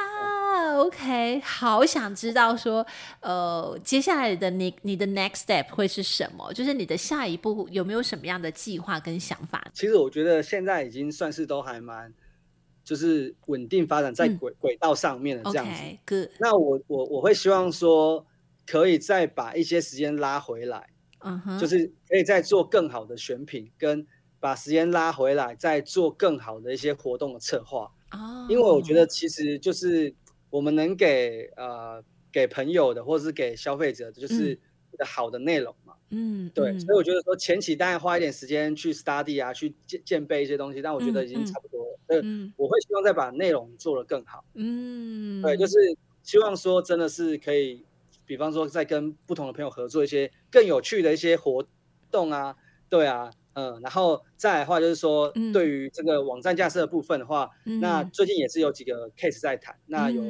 [0.80, 2.86] ，OK，好想知道说，
[3.22, 6.52] 呃，接下来的你你的 next step 会是什么？
[6.54, 9.66] 就是你的下一步有没有什么样的计划跟想法？
[9.74, 12.14] 其实我觉得现在已经算是都还蛮，
[12.84, 15.72] 就是稳定发展在轨轨、嗯、道上面的这样子。
[15.72, 16.30] Okay, good.
[16.40, 18.26] 那我我我会希望说，
[18.66, 24.06] 可以再把一些时间拉回来，嗯哼，就是可以再做更好的选品，跟
[24.40, 27.92] 把时间拉回来，再做更好的一些活动的策划。
[28.12, 30.14] 哦，因为我觉得其实就是
[30.52, 34.60] 我们能给呃给朋友的，或者是给消费者的，就是
[34.98, 35.96] 的好的内容嘛。
[36.10, 42.00] 嗯，对，所以我觉得说前期当然花一点时间去 study 啊，去建建备一些东西，但我觉得已经差不多了。
[42.08, 44.44] 所以我会希望再把内容做得更好。
[44.54, 45.74] 嗯，对，就是
[46.22, 47.86] 希望说真的是可以，
[48.26, 51.66] 比方说再跟不同的朋友合作一些更有趣的一些活
[52.12, 52.56] 动啊，
[52.90, 53.32] 对啊。
[53.54, 60.24] 嗯，然后再来的话就是说，对于这个网站架设的部分的话，嗯、那最近也是有几个 case 在谈，嗯、那有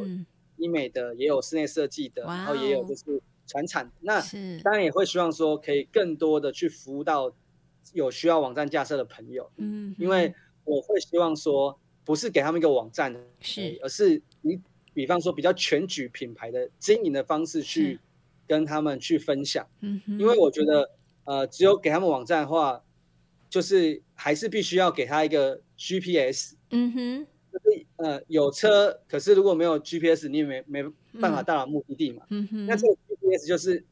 [0.58, 4.20] 医美的，也有室内设计的，嗯、然后也有就是传产，那
[4.64, 7.32] 当然也会希望说可以更多的去服务到
[7.94, 14.60] 有需要网站架设的朋友，嗯，因为我会希望说不是给他们一个网站，是，而是你
[14.96, 18.00] 比方说比较全局品牌的经营的方式去
[18.48, 20.90] 跟他们去分享，嗯，因为我觉得
[21.26, 22.82] 呃，只有给他们网站的话。
[23.52, 30.82] 就是还是必须要给他一个 GPS，嗯哼，就是呃有车，可是如果没有 GPS，你也没没
[31.20, 32.48] 办法到达目的地嘛，嗯。
[32.50, 33.84] 哼，那这个 GPS 就是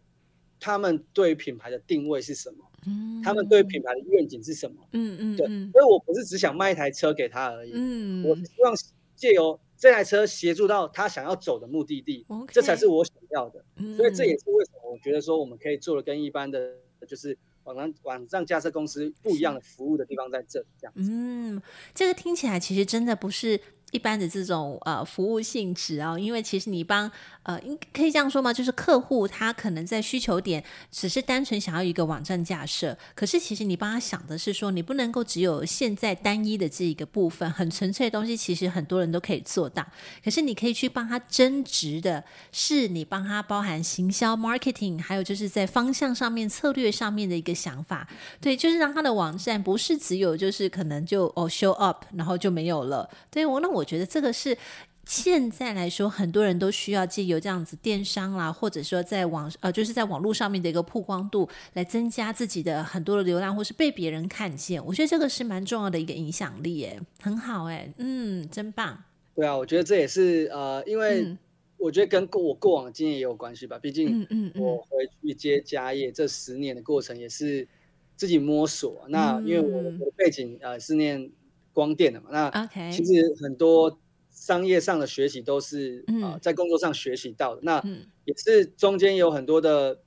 [0.61, 8.73] 他们对品牌的定位是什么，嗯，他们对品牌的愿景是什么，嗯嗯，对，所以我不是只想卖一台车给他而已，嗯，我希望
[9.17, 13.61] 借由这台车协助到他想要走的目的地，这才是我想要的，
[13.97, 17.37] 所以这也是为什么我觉得说我们可以做的跟一般的就是。
[17.63, 20.93] 网上网上架设公司不一样的服务的地方在这，这样。
[20.95, 21.61] 嗯，
[21.93, 23.59] 这个听起来其实真的不是。
[23.91, 27.11] 一般的这种呃服务性质哦，因为其实你帮
[27.49, 28.53] 呃，应可以这样说吗？
[28.53, 39.83] 就是客户他可能在需求点只是单纯想要一个网站架设，可是其实你帮他想的是说，你不能够只有现在单一的这一个部分很纯粹的东西，其实很多人都可以做到。
[40.23, 48.07] 可是你可以去帮他增值的，是你帮他包含行销、marketing，还有就是在方向上面、策略上面的一个想法。
[48.39, 53.09] 对，就是让他的网站不是只有就是可能就哦 show up，然后就没有了。
[53.31, 53.69] 对我那。
[53.69, 54.57] 我觉得这个是
[55.09, 64.85] 现在来说，很多人都需要借由这样子电商啦，或者说在网呃，就是在网络上面的一个曝光度，来增加自己的很多的流量，或是被别人看见。
[64.85, 69.03] 我觉得这个是蛮重要的一个影响力，哎，很好，哎，嗯，真棒。
[69.33, 71.35] 对啊，我觉得这也是呃，因为
[71.77, 73.79] 我觉得跟过我过往的经验也有关系吧。
[73.79, 77.67] 毕竟，嗯嗯，我回去接家业这十年的过程也是
[78.15, 79.01] 自己摸索。
[79.05, 81.31] 嗯、那因为我的背景呃是念。
[81.71, 83.97] 光电的嘛，那其实很多
[84.39, 87.61] 商业上的学习都是啊、在工作上学习到的。
[87.61, 87.83] 那
[88.23, 89.99] 也是中间有很多的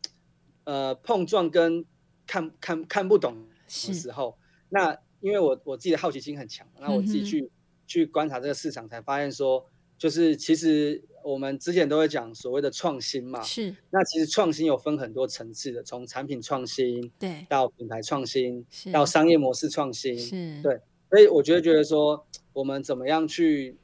[0.65, 1.85] 呃碰撞跟
[2.27, 4.39] 看看看不懂的时候。
[4.71, 7.51] 那因为我我自己的好奇心很强，那我自己去、嗯、
[7.87, 9.67] 去观察这个市场，才发现说，
[9.99, 13.43] 就是其实我们之前都会讲所谓的创新嘛。
[13.43, 13.77] 是。
[13.91, 20.81] 那其实创新有分很多层次的，从产品创新对到品牌创新，到商业模式创新是对。
[21.11, 23.77] 所以我觉得，觉得说我们怎么样去，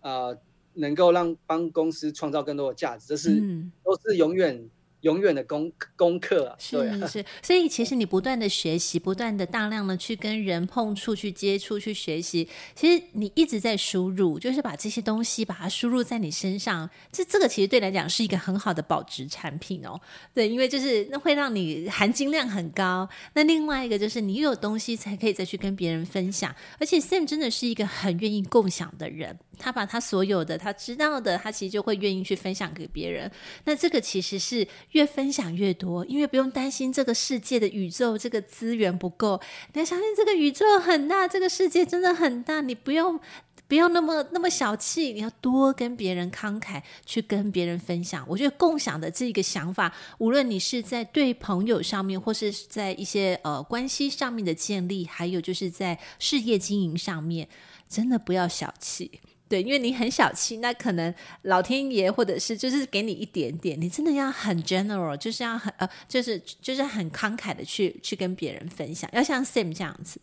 [0.00, 0.36] 呃，
[0.74, 4.68] 能够让帮公司创造更多的价值，这是、嗯、都是永远。
[5.02, 19.98] 永远的功功课啊，是是是，所以其实你不断的学习，不断的大量的去跟人碰触、去接触、去学习，其实你一直在输入，就是把这些东西把它输入在你身上，这这个其实对来讲是一个很好的保值产品哦。
[20.34, 23.08] 对，因为就是那会让你含金量很高。
[23.32, 33.30] 那另外一个就是你又有东西才可以再去跟别人分享，而且 Sam 真的是一个很愿意共享的人，他把他所有的他知道的，他其实就会愿意去分享给别人。
[33.64, 34.66] 那这个其实是。
[34.92, 39.40] 越分享越多，因为不用担心这个世界的宇宙这个资源不够。
[39.72, 43.20] 你要相信这个宇宙很大，这个世界真的很大，你不用
[43.68, 48.24] 不要那么那么小气，你要多跟别人慷慨，去跟别人分享。
[48.28, 57.48] 我觉得共享的这个想法，无论你是在对朋友上面，或是在一些呃关系上面的建立，还有就是在事业经营上面，
[57.88, 59.20] 真的不要小气。
[59.50, 70.20] 对，因为你很小气，那可能老天爷或者是就是给你一点点，你真的要很 general，就是要很呃，就是就是很慷慨的去去跟别人分享，要像 Sam 这样子。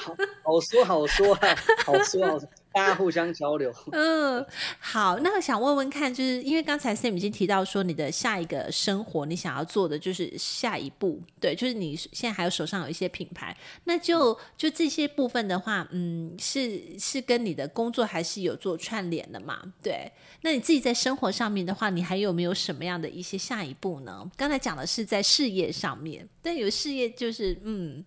[0.00, 2.48] 好，好说好说啊，好说好说。
[2.74, 3.72] 大家互相交流。
[3.92, 4.44] 嗯，
[4.80, 19.62] 好，那我想问问看，就是因为刚才 Sam 已经提到说，你的下一个生活，你想要做的就是下一步，对，就是你现在还有手上有一些品牌，那就就这些部分的话，嗯，是是跟你的工作还是有做串联的嘛？
[19.80, 20.10] 对，
[20.42, 24.28] 那你自己在生活上面的话，你还有没有什么样的一些下一步呢？
[24.36, 28.04] 刚才讲的是在事业上面，但有事业就是嗯，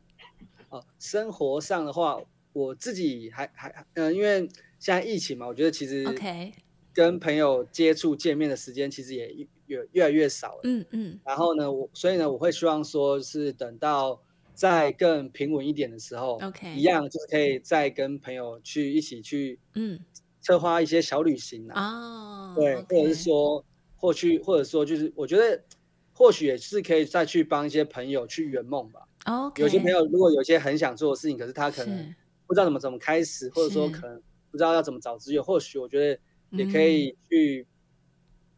[0.68, 2.20] 哦，生活上的话。
[2.58, 4.40] 我自己还还嗯、呃，因为
[4.80, 6.04] 现在疫情嘛，我觉得其实
[6.92, 10.62] 跟朋友接触见面的时间其实也越越来越少了。
[10.64, 11.20] 嗯嗯。
[11.24, 14.20] 然后呢，我所以呢，我会希望说是等到
[14.56, 20.00] 再更平稳一点的时候，OK，一样就是可以再跟朋友去一起去嗯
[20.42, 21.80] 策划一些小旅行啊。
[21.80, 22.54] 哦。
[22.56, 23.64] 对，或者是说
[23.96, 25.64] 或去或者说就是我觉得
[26.14, 29.02] 或许也是可以再去帮一些朋友去圆梦吧。
[29.26, 29.62] Okay.
[29.62, 32.16] 有些朋友如果有些很想做的事情，可是他可能
[32.48, 36.20] 不知道怎么怎么开始，或者说可能不知道要怎么找资源，或许我觉得
[36.58, 37.68] 也可以去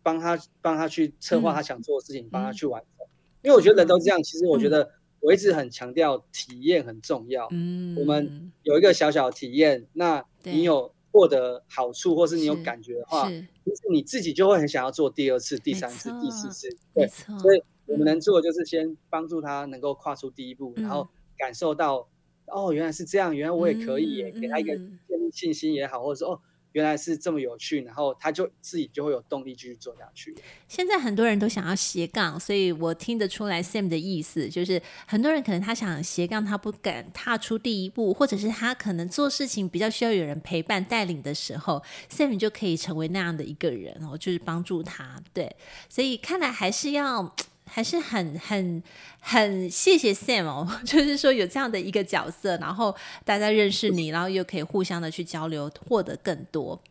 [0.04, 3.06] 帮他帮、嗯、他去策划他想做的事情，帮、嗯、他去完成。
[3.42, 7.48] 因为我觉得人都这样，其实我觉得我一直很强调体验很重要。
[7.52, 16.70] 嗯，我们有一个小小的体验，那你有获得好处，或是你有感觉的话，其实你自己就会很想要做第二次、第三次、第四次。
[16.94, 17.62] 对，所以。
[17.92, 22.08] 我们能做的就是先帮助他能够跨出第一步，嗯、然后感受到
[22.52, 26.40] 哦，原来是这样，原来我也可以，嗯、给他一个建立信心也好，或者说哦，
[26.74, 30.36] 原来是这么有趣，然后他就自己就会有动力继续做下去。
[30.68, 45.22] 现在很多人都想要斜杠，所以我听得出来 Sam 的意思，就是很多人可能他想斜杠，他不敢踏出第一步，或者是他可能做事情比较需要有人陪伴带领的时候，Sam 就可以成为那样的一个人哦，就是帮助他。
[45.34, 45.56] 对，
[45.90, 47.36] 所以看来还是要。
[47.72, 48.82] 还是很很
[49.20, 56.82] 很谢谢 Sam 哦， 就是说有这样的一个角色，然后大家认识你，然后又可以互相的去交流，获得更多。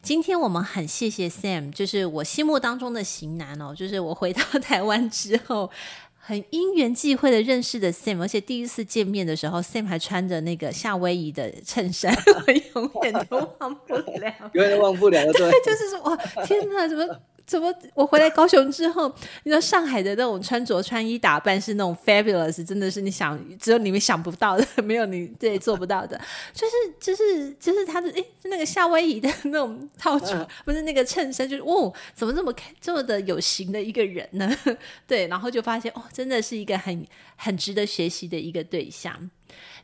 [0.00, 5.70] 今天我们很谢谢 Sam，就是我心目当中的型男哦，就是我回到台湾之后，
[6.16, 12.14] 很因缘际会的认识的 Sam，而且第一次见面的时候，Sam 还穿着那个夏威夷的衬衫，
[12.46, 17.06] 我永远都忘不了，永远都忘不了，对，就是说哇，天哪，怎么？
[17.46, 17.72] 怎么？
[17.94, 19.08] 我回来高雄之后，
[19.44, 26.20] 你知道上海的那种穿着、穿衣打扮是那种 fabulous，真的是你想只有你们想不到的，没有你对做不到的。
[26.52, 34.50] 就是就是就是他的哎，那个夏威夷的那种套装，嗯、不是那个衬衫，就是哦，怎么这么这么的有型的一个人呢？
[35.06, 39.30] 对，然后就发现哦，真的是一个很很值得学习的一个对象。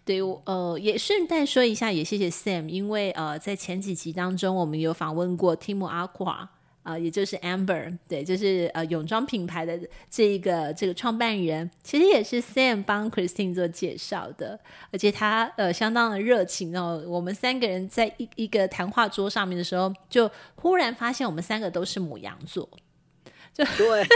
[0.05, 6.49] 对，我呃也顺带说一下，也谢谢 Sam，因为呃在前几集当中，我们有访问过 Team Aqua。
[6.83, 9.79] 啊、呃，也就是 Amber，对，就是呃泳装品牌的
[10.11, 14.59] 这一个这个创办人，其实也是 Sam 帮 Christine 做介绍的，
[14.91, 17.05] 而且他呃相当的热情哦。
[17.07, 22.69] 我们三个人在一一个谈话桌上面的时候，就忽然发现我们三个都是母羊座，
[23.55, 24.07] 就对。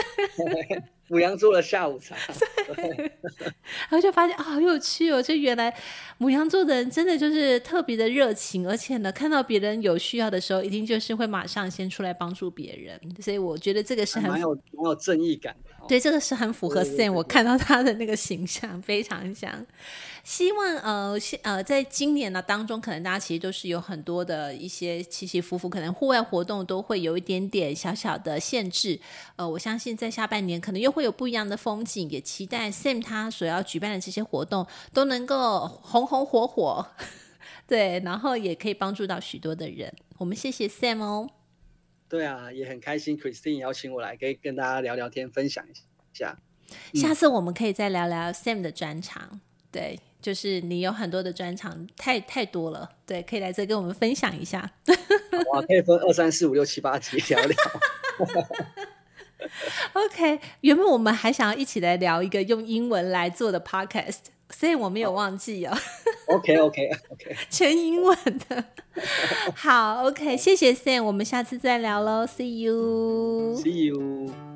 [1.09, 2.16] 牡羊座的下午茶，
[2.74, 3.12] 对，
[3.88, 5.22] 然后就发现啊，好有趣哦！
[5.22, 5.72] 就原来
[6.18, 13.00] 母羊座的人真的就是特别的热情，而且呢，看到别人有需要的时候，一定就是会马上先出来帮助别人。
[13.20, 15.70] 所以我觉得这个是很蛮有蛮有正义感的。
[15.88, 19.64] 对，这个是很符合 Sam，我看到他的那个形象非常像。
[20.27, 28.99] 希望呃，呃，在今年呢当中，可能大家其实都是有很多的一些起起伏伏，可能户外活动都会有一点点小小的限制。
[29.37, 36.85] 呃，我相信在下半年可能又会有不一样的风景，也期待 Sam 他所要举办的这些活动都能够红红火火，
[37.68, 39.95] 对，然后也可以帮助到许多的人。
[40.18, 41.31] 我们谢谢 Sam 哦。
[42.09, 45.72] 对啊，也很开心，Christine 邀请我来，可以跟大家聊聊天，分享一
[46.12, 46.37] 下。
[46.95, 50.01] 下次我们可以再聊聊 Sam 的专长，对。
[50.21, 54.71] 就是你有很多的专长，太太多了，对，可以来这跟我们分享一下。
[55.53, 57.57] 哇，可以分二三四五六七八集聊聊。
[59.93, 64.17] OK，原本我们还想要一起来聊一个用英文来做的 Podcast，
[64.51, 65.77] 所以我没有忘记哦。
[66.29, 68.64] OK OK OK，全英文的。
[69.55, 74.55] 好，OK，谢谢 Sam，我们下次再聊喽，See you，See you。